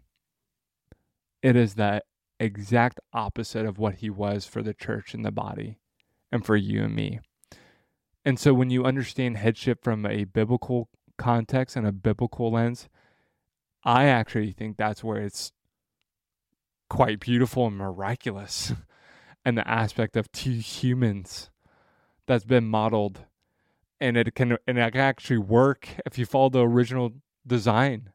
[1.42, 2.02] It is the
[2.40, 5.78] exact opposite of what he was for the church and the body
[6.32, 7.20] and for you and me.
[8.24, 10.88] And so when you understand headship from a biblical
[11.18, 12.88] context and a biblical lens,
[13.84, 15.52] I actually think that's where it's
[16.88, 18.72] quite beautiful and miraculous.
[19.44, 21.50] and the aspect of two humans
[22.26, 23.24] that's been modeled.
[24.00, 27.12] And it can and it can actually work if you follow the original
[27.46, 28.10] design.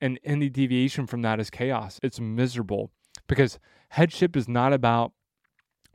[0.00, 1.98] And any deviation from that is chaos.
[2.02, 2.90] It's miserable
[3.26, 3.58] because
[3.90, 5.12] headship is not about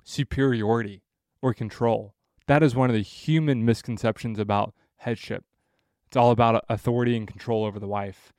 [0.04, 1.04] superiority
[1.42, 2.16] or control.
[2.48, 5.46] That is one of the human misconceptions about headship.
[6.08, 8.34] It's all about authority and control over the wife.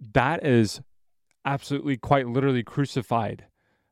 [0.00, 0.80] That is
[1.44, 3.44] absolutely quite literally crucified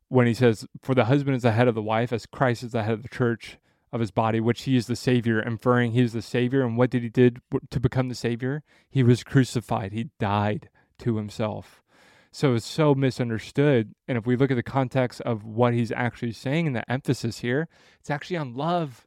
[0.09, 2.73] when he says for the husband is the head of the wife as christ is
[2.73, 3.59] the head of the church
[3.93, 6.63] of his body, which he is the Savior, inferring he is the Savior.
[6.63, 7.41] And what did he did
[7.71, 8.63] to become the Savior?
[8.91, 9.93] He was crucified.
[9.93, 10.69] He died
[10.99, 11.83] to himself.
[12.31, 13.95] So it's so misunderstood.
[14.07, 17.39] And if we look at the context of what he's actually saying and the emphasis
[17.39, 17.69] here,
[17.99, 19.07] it's actually on love.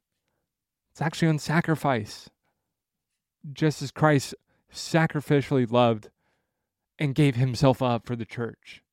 [0.92, 2.30] It's actually on sacrifice.
[3.54, 4.34] Just as Christ
[4.74, 6.10] sacrificially loved
[6.98, 8.84] and gave himself up for the church,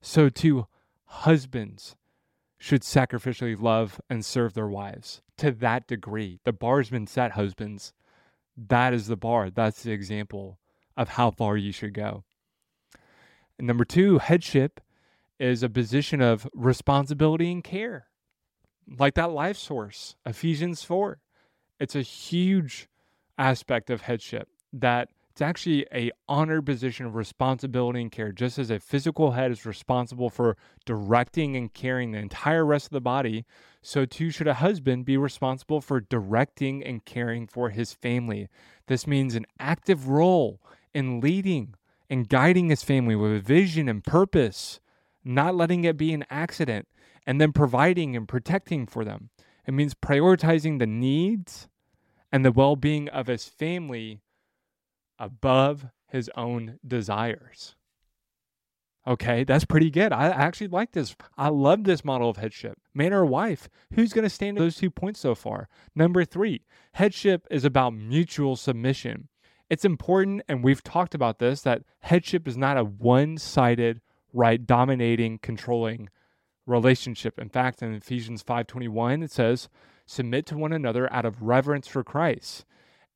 [0.00, 0.66] so too
[1.08, 1.96] husbands
[2.58, 6.40] should sacrificially love and serve their wives to that degree.
[6.44, 7.92] The bar's been set, husbands.
[8.56, 9.50] That is the bar.
[9.50, 10.58] That's the example
[10.96, 12.24] of how far you should go.
[13.58, 14.80] And number two, headship
[15.38, 18.08] is a position of responsibility and care,
[18.98, 21.18] like that life source, Ephesians 4.
[21.78, 22.88] It's a huge
[23.38, 28.32] aspect of headship that It's actually a honored position of responsibility and care.
[28.32, 32.90] Just as a physical head is responsible for directing and carrying the entire rest of
[32.90, 33.44] the body,
[33.80, 38.48] so too should a husband be responsible for directing and caring for his family.
[38.88, 40.60] This means an active role
[40.92, 41.74] in leading
[42.10, 44.80] and guiding his family with a vision and purpose,
[45.22, 46.88] not letting it be an accident,
[47.24, 49.30] and then providing and protecting for them.
[49.68, 51.68] It means prioritizing the needs
[52.32, 54.20] and the well being of his family
[55.18, 57.74] above his own desires.
[59.06, 60.12] Okay, that's pretty good.
[60.12, 61.16] I actually like this.
[61.38, 62.78] I love this model of headship.
[62.92, 65.68] Man or wife, who's going to stand those two points so far?
[65.94, 69.28] Number three, headship is about mutual submission.
[69.70, 74.02] It's important, and we've talked about this, that headship is not a one sided,
[74.34, 76.10] right, dominating, controlling
[76.66, 77.38] relationship.
[77.38, 79.70] In fact, in Ephesians 5:21 it says,
[80.04, 82.66] "Submit to one another out of reverence for Christ."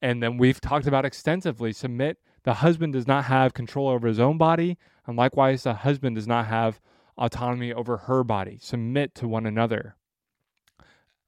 [0.02, 4.18] And then we've talked about extensively submit the husband does not have control over his
[4.18, 6.80] own body, and likewise the husband does not have
[7.16, 8.58] autonomy over her body.
[8.60, 9.94] Submit to one another.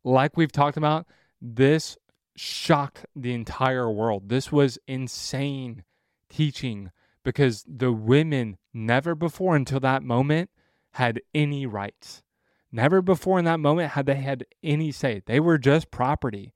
[0.03, 1.07] Like we've talked about,
[1.41, 1.97] this
[2.37, 4.29] shocked the entire world.
[4.29, 5.85] This was insane
[6.29, 6.91] teaching
[7.23, 10.51] because the women never before until that moment
[10.93, 12.23] had any rights.
[12.73, 15.23] Never before in that moment had they had any say.
[15.27, 16.55] They were just property.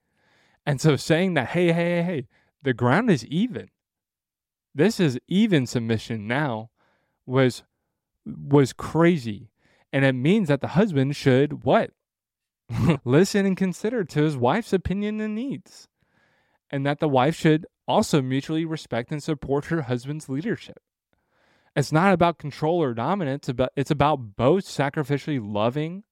[0.68, 2.26] And so saying that, hey, hey, hey, hey,
[2.62, 3.70] the ground is even.
[4.74, 6.68] This is even submission now
[7.24, 7.62] was
[8.26, 9.50] was crazy.
[9.94, 11.92] And it means that the husband should what?
[13.07, 15.88] Listen and consider to his wife's opinion and needs.
[16.70, 20.83] And that the wife should also mutually respect and support her husband's leadership.
[21.74, 26.04] It's not about control or dominance, it's about both sacrificially loving,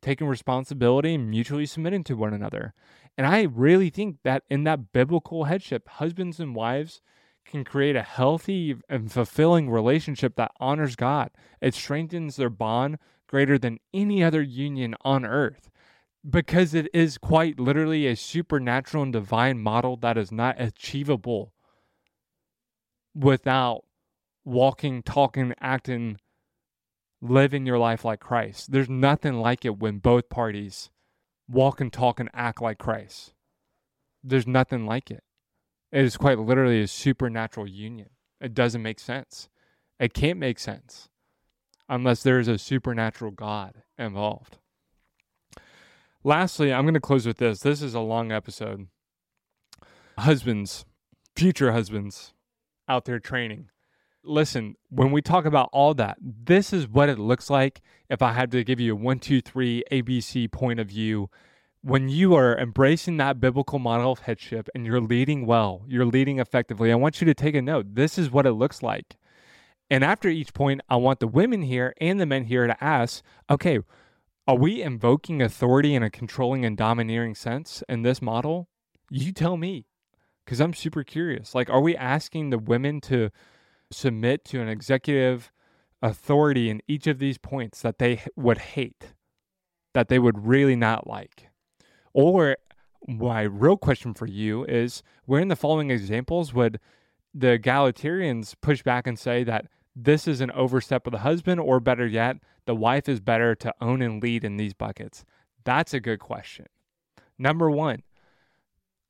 [0.00, 2.74] taking responsibility, and mutually submitting to one another.
[3.16, 7.00] And I really think that in that biblical headship, husbands and wives
[7.44, 11.30] can create a healthy and fulfilling relationship that honors God.
[11.60, 15.70] It strengthens their bond greater than any other union on earth
[16.28, 21.52] because it is quite literally a supernatural and divine model that is not achievable
[23.14, 23.84] without
[24.44, 26.18] walking, talking, acting,
[27.20, 28.72] living your life like Christ.
[28.72, 30.90] There's nothing like it when both parties
[31.48, 33.32] walk and talk and act like Christ.
[34.22, 35.22] There's nothing like it.
[35.92, 38.10] It is quite literally a supernatural union.
[38.40, 39.48] It doesn't make sense.
[39.98, 41.08] It can't make sense
[41.88, 44.58] unless there is a supernatural God involved.
[46.24, 47.60] Lastly, I'm going to close with this.
[47.60, 48.88] This is a long episode.
[50.18, 50.84] Husbands,
[51.36, 52.34] future husbands
[52.88, 53.68] out there training
[54.26, 58.32] listen, when we talk about all that, this is what it looks like if I
[58.32, 61.30] had to give you a one, two, three ABC point of view.
[61.82, 66.40] When you are embracing that biblical model of headship and you're leading well, you're leading
[66.40, 67.94] effectively, I want you to take a note.
[67.94, 69.16] This is what it looks like.
[69.88, 73.22] And after each point, I want the women here and the men here to ask,
[73.48, 73.78] okay,
[74.48, 78.68] are we invoking authority in a controlling and domineering sense in this model?
[79.10, 79.86] You tell me,
[80.44, 81.54] because I'm super curious.
[81.54, 83.30] Like, are we asking the women to
[83.90, 85.50] submit to an executive
[86.02, 89.14] authority in each of these points that they would hate,
[89.94, 91.48] that they would really not like?
[92.12, 92.56] Or
[93.06, 96.80] my real question for you is where in the following examples would
[97.32, 101.80] the egalitarians push back and say that this is an overstep of the husband, or
[101.80, 105.24] better yet, the wife is better to own and lead in these buckets?
[105.64, 106.66] That's a good question.
[107.38, 108.02] Number one,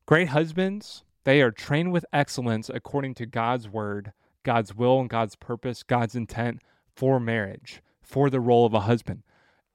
[0.05, 4.13] great husbands, they are trained with excellence according to God's word
[4.47, 6.61] God's will and God's purpose, God's intent
[6.95, 9.23] for marriage, for the role of a husband.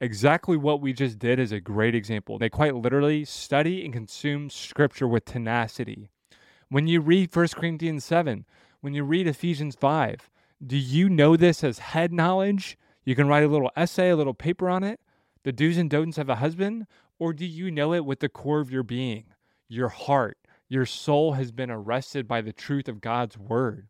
[0.01, 2.39] Exactly what we just did is a great example.
[2.39, 6.09] They quite literally study and consume scripture with tenacity.
[6.69, 8.45] When you read 1 Corinthians 7,
[8.81, 10.27] when you read Ephesians 5,
[10.65, 12.75] do you know this as head knowledge?
[13.05, 14.99] You can write a little essay, a little paper on it.
[15.43, 16.87] The do's and don'ts of a husband?
[17.19, 19.25] Or do you know it with the core of your being,
[19.67, 20.39] your heart?
[20.67, 23.87] Your soul has been arrested by the truth of God's word.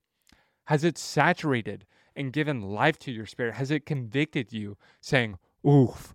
[0.66, 3.56] Has it saturated and given life to your spirit?
[3.56, 6.14] Has it convicted you saying, "Oof,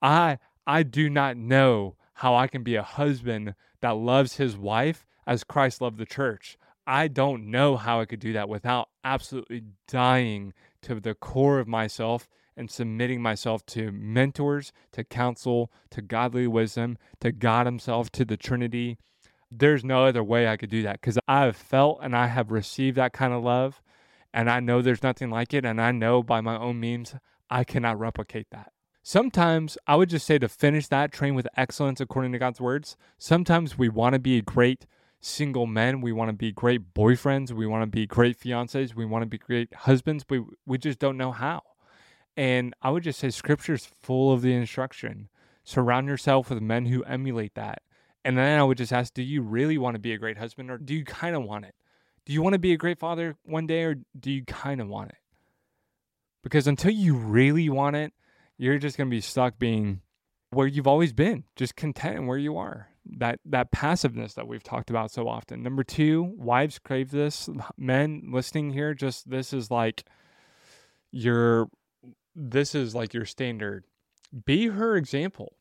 [0.00, 5.06] I I do not know how I can be a husband that loves his wife
[5.26, 6.58] as Christ loved the church.
[6.86, 11.68] I don't know how I could do that without absolutely dying to the core of
[11.68, 18.24] myself and submitting myself to mentors, to counsel, to godly wisdom, to God Himself, to
[18.24, 18.98] the Trinity.
[19.50, 22.50] There's no other way I could do that because I have felt and I have
[22.50, 23.80] received that kind of love
[24.32, 27.14] and I know there's nothing like it, and I know by my own means
[27.48, 28.72] I cannot replicate that.
[29.02, 32.96] Sometimes I would just say to finish that, train with excellence according to God's words.
[33.18, 34.86] Sometimes we want to be great
[35.20, 36.00] single men.
[36.00, 37.50] We want to be great boyfriends.
[37.50, 38.94] We want to be great fiancés.
[38.94, 40.24] We want to be great husbands.
[40.28, 41.62] We, we just don't know how.
[42.36, 45.28] And I would just say scripture's full of the instruction.
[45.64, 47.82] Surround yourself with men who emulate that.
[48.24, 50.70] And then I would just ask, do you really want to be a great husband
[50.70, 51.74] or do you kind of want it?
[52.26, 54.88] Do you want to be a great father one day or do you kind of
[54.88, 55.18] want it?
[56.42, 58.12] Because until you really want it,
[58.56, 60.00] you're just going to be stuck being
[60.50, 62.88] where you've always been, just content where you are.
[63.18, 65.62] That that passiveness that we've talked about so often.
[65.62, 67.48] Number 2, wives crave this.
[67.76, 70.04] Men listening here, just this is like
[71.10, 71.68] your
[72.36, 73.84] this is like your standard.
[74.44, 75.56] Be her example.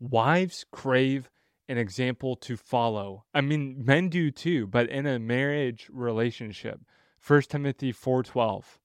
[0.00, 1.30] Wives crave
[1.72, 3.24] an example to follow.
[3.32, 6.80] I mean, men do too, but in a marriage relationship.
[7.26, 8.78] 1 Timothy 4:12.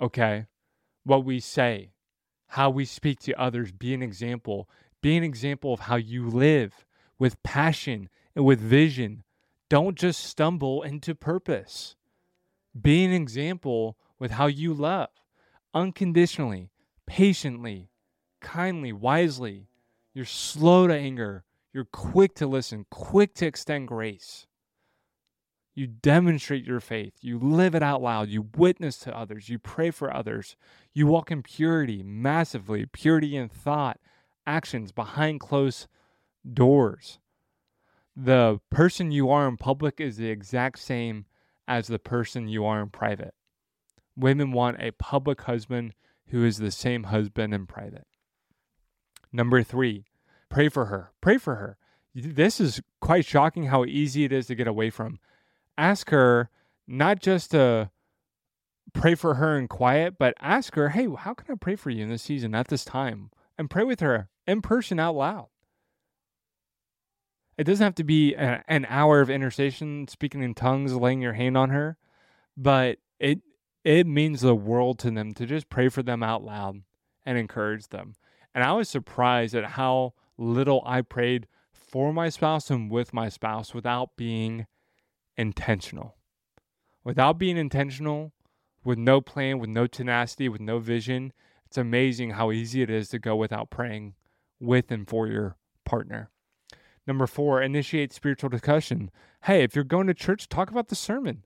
[0.00, 0.46] Okay.
[1.04, 1.92] What we say,
[2.48, 4.68] how we speak to others, be an example.
[5.00, 6.84] Be an example of how you live
[7.18, 9.22] with passion and with vision.
[9.68, 11.96] Don't just stumble into purpose.
[12.78, 15.08] Be an example with how you love
[15.72, 16.70] unconditionally,
[17.06, 17.90] patiently,
[18.40, 19.68] kindly, wisely.
[20.12, 21.44] You're slow to anger.
[21.76, 24.46] You're quick to listen, quick to extend grace.
[25.74, 27.12] You demonstrate your faith.
[27.20, 28.30] You live it out loud.
[28.30, 29.50] You witness to others.
[29.50, 30.56] You pray for others.
[30.94, 34.00] You walk in purity, massively, purity in thought,
[34.46, 35.86] actions behind closed
[36.50, 37.18] doors.
[38.16, 41.26] The person you are in public is the exact same
[41.68, 43.34] as the person you are in private.
[44.16, 45.92] Women want a public husband
[46.28, 48.06] who is the same husband in private.
[49.30, 50.06] Number three,
[50.48, 51.12] pray for her.
[51.20, 51.76] Pray for her.
[52.14, 55.18] This is quite shocking how easy it is to get away from.
[55.76, 56.50] Ask her
[56.86, 57.90] not just to
[58.94, 62.04] pray for her in quiet, but ask her, hey, how can I pray for you
[62.04, 63.30] in this season at this time?
[63.58, 65.48] And pray with her in person out loud.
[67.58, 71.32] It doesn't have to be a, an hour of intercession, speaking in tongues, laying your
[71.32, 71.96] hand on her,
[72.56, 73.40] but it
[73.82, 76.82] it means the world to them to just pray for them out loud
[77.24, 78.14] and encourage them.
[78.54, 83.28] And I was surprised at how little I prayed for my spouse and with my
[83.28, 84.66] spouse without being
[85.36, 86.16] intentional.
[87.04, 88.32] Without being intentional,
[88.84, 91.32] with no plan, with no tenacity, with no vision,
[91.64, 94.14] it's amazing how easy it is to go without praying
[94.60, 96.30] with and for your partner.
[97.06, 99.10] Number four, initiate spiritual discussion.
[99.44, 101.44] Hey, if you're going to church, talk about the sermon.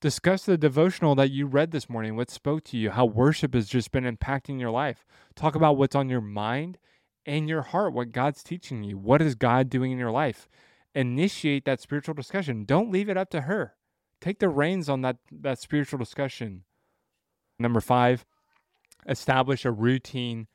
[0.00, 3.68] Discuss the devotional that you read this morning, what spoke to you, how worship has
[3.68, 5.04] just been impacting your life.
[5.34, 6.78] Talk about what's on your mind
[7.26, 8.96] and your heart, what God's teaching you.
[8.96, 10.48] What is God doing in your life?
[10.94, 12.64] Initiate that spiritual discussion.
[12.64, 13.74] Don't leave it up to her.
[14.20, 16.62] Take the reins on that, that spiritual discussion.
[17.58, 18.24] Number five,
[19.08, 20.46] establish a routine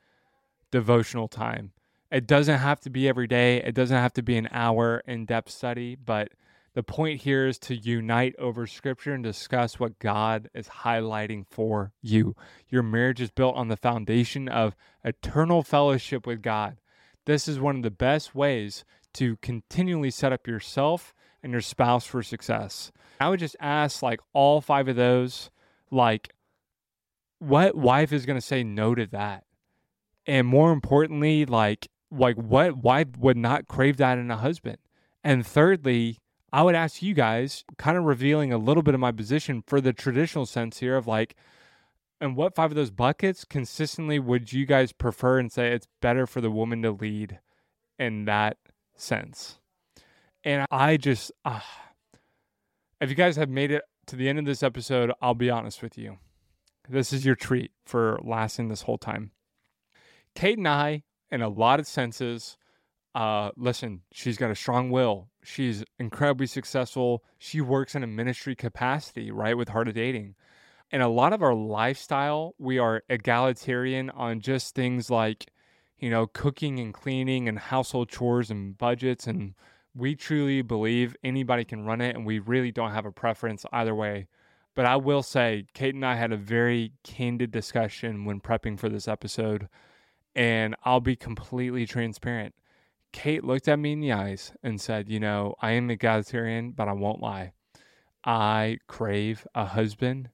[0.70, 1.72] devotional time.
[2.10, 5.24] It doesn't have to be every day, it doesn't have to be an hour in
[5.24, 6.30] depth study, but
[6.74, 11.92] the point here is to unite over scripture and discuss what God is highlighting for
[12.00, 12.34] you.
[12.68, 16.78] Your marriage is built on the foundation of eternal fellowship with God.
[17.26, 22.06] This is one of the best ways to continually set up yourself and your spouse
[22.06, 22.90] for success.
[23.20, 25.50] I would just ask like all five of those
[25.90, 26.32] like
[27.38, 29.44] what wife is going to say no to that?
[30.26, 34.78] And more importantly, like like what wife would not crave that in a husband?
[35.24, 36.18] And thirdly,
[36.52, 39.80] I would ask you guys, kind of revealing a little bit of my position for
[39.80, 41.34] the traditional sense here of like,
[42.20, 46.26] and what five of those buckets consistently would you guys prefer and say it's better
[46.26, 47.40] for the woman to lead
[47.98, 48.58] in that
[48.94, 49.58] sense?
[50.44, 51.60] And I just, uh,
[53.00, 55.82] if you guys have made it to the end of this episode, I'll be honest
[55.82, 56.18] with you.
[56.88, 59.30] This is your treat for lasting this whole time.
[60.36, 62.56] Kait and I, in a lot of senses,
[63.14, 65.28] uh, listen, she's got a strong will.
[65.42, 67.24] She's incredibly successful.
[67.38, 70.34] She works in a ministry capacity, right, with Heart of Dating.
[70.90, 75.50] And a lot of our lifestyle, we are egalitarian on just things like,
[75.98, 79.26] you know, cooking and cleaning and household chores and budgets.
[79.26, 79.54] And
[79.94, 82.14] we truly believe anybody can run it.
[82.14, 84.28] And we really don't have a preference either way.
[84.74, 88.88] But I will say, Kait and I had a very candid discussion when prepping for
[88.88, 89.68] this episode.
[90.34, 92.54] And I'll be completely transparent
[93.12, 96.88] Kait looked at me in the eyes and said, You know, I am egalitarian, but
[96.88, 97.52] I won't lie.
[98.24, 100.30] I crave a husband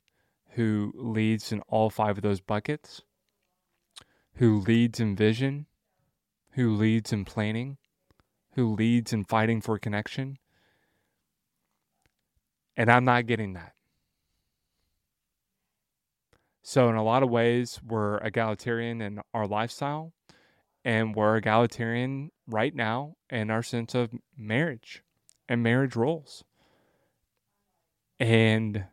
[0.51, 3.03] who leads in all five of those buckets,
[4.35, 5.66] who leads in vision,
[6.53, 7.79] who leads in planning,
[8.55, 10.39] who leads in fighting for connection.
[12.76, 13.74] And I'm not getting that.
[16.62, 20.12] So, in a lot of ways, we're egalitarian in our lifestyle,
[20.89, 24.09] and we're egalitarian right now in our sense of
[24.39, 25.03] marriage
[25.47, 26.45] and marriage roles.
[28.18, 28.86] And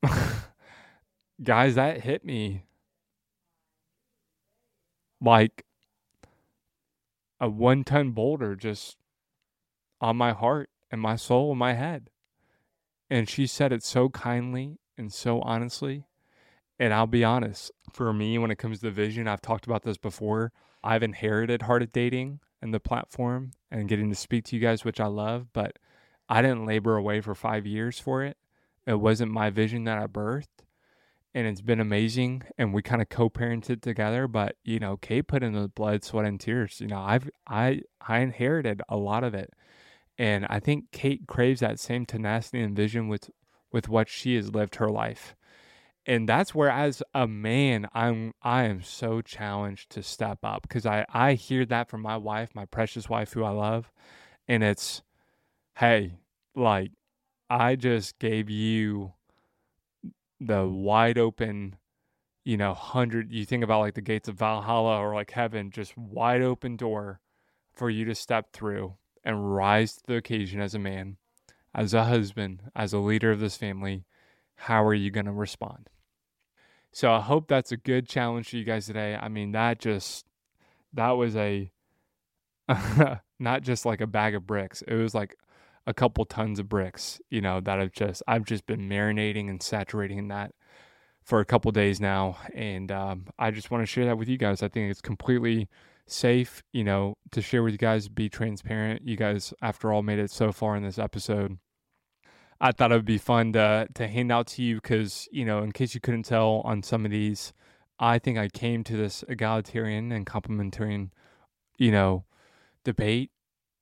[1.42, 2.62] guys, that hit me
[5.20, 5.64] like
[7.40, 8.96] a one ton boulder just
[10.00, 12.08] on my heart and my soul and my head.
[13.10, 16.04] And she said it so kindly and so honestly.
[16.78, 19.96] And I'll be honest, for me, when it comes to vision, I've talked about this
[19.96, 20.52] before.
[20.82, 24.84] I've inherited Heart of Dating and the platform and getting to speak to you guys,
[24.84, 25.78] which I love, but
[26.28, 28.36] I didn't labor away for five years for it.
[28.86, 30.46] It wasn't my vision that I birthed.
[31.34, 32.42] And it's been amazing.
[32.56, 34.28] And we kind of co parented together.
[34.28, 36.80] But, you know, Kait put in the blood, sweat, and tears.
[36.80, 39.50] You know, I've I I inherited a lot of it.
[40.16, 43.30] And I think Kait craves that same tenacity and vision with
[43.72, 45.34] with what she has lived her life.
[46.06, 50.84] And that's where as a man I'm I am so challenged to step up because
[50.86, 53.90] I I hear that from my wife, my precious wife who I love,
[54.46, 55.02] and it's
[55.78, 56.14] hey,
[56.54, 56.92] like
[57.50, 59.14] I just gave you
[60.40, 61.76] the wide open,
[62.44, 65.96] you know, hundred you think about like the gates of Valhalla or like heaven, just
[65.96, 67.20] wide open door
[67.72, 68.94] for you to step through
[69.24, 71.16] and rise to the occasion as a man,
[71.74, 74.04] as a husband, as a leader of this family,
[74.56, 75.88] how are you going to respond?
[76.94, 79.18] So I hope that's a good challenge for you guys today.
[79.20, 80.26] I mean, that just,
[80.92, 81.72] that was a,
[83.40, 84.80] not just like a bag of bricks.
[84.86, 85.36] It was like
[85.88, 89.60] a couple tons of bricks, you know, that I've just, I've just been marinating and
[89.60, 90.52] saturating in that
[91.24, 92.38] for a couple days now.
[92.54, 94.62] And um, I just want to share that with you guys.
[94.62, 95.68] I think it's completely
[96.06, 99.02] safe, you know, to share with you guys, be transparent.
[99.04, 101.58] You guys, after all, made it so far in this episode.
[102.60, 105.62] I thought it would be fun to to hand out to you because you know,
[105.62, 107.52] in case you couldn't tell on some of these,
[107.98, 111.10] I think I came to this egalitarian and complementarian,
[111.78, 112.24] you know,
[112.84, 113.30] debate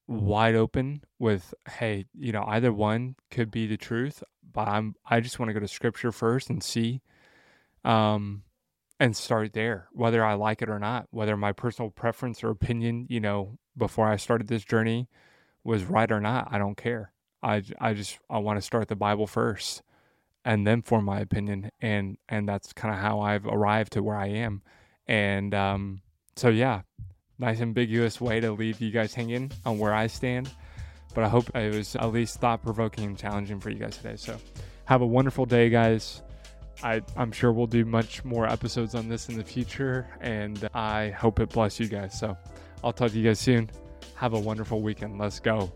[0.07, 5.21] wide open with hey, you know, either one could be the truth, but I'm I
[5.21, 7.03] just want to go to scripture first and see
[7.85, 8.43] um
[9.01, 13.07] and start there, whether I like it or not, whether my personal preference or opinion,
[13.09, 15.09] you know, before I started this journey
[15.65, 16.49] was right or not.
[16.51, 17.13] I don't care.
[17.43, 19.83] I, I just, I want to start the Bible first
[20.45, 21.71] and then form my opinion.
[21.81, 24.63] And, and that's kind of how I've arrived to where I am.
[25.07, 26.03] And, um,
[26.37, 26.83] so yeah,
[27.39, 30.51] nice ambiguous way to leave you guys hanging on where I stand.
[31.15, 34.17] But I hope it was at least thought provoking and challenging for you guys today.
[34.17, 34.39] So
[34.87, 36.23] have a wonderful day, guys.
[36.83, 41.11] I, I'm sure we'll do much more episodes on this in the future, and I
[41.11, 42.19] hope it bless you guys.
[42.19, 42.37] So
[42.83, 43.71] I'll talk to you guys soon.
[44.17, 45.19] Have a wonderful weekend.
[45.19, 45.71] Let's go.